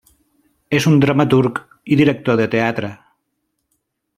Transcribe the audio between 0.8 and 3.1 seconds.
un dramaturg i director de teatre.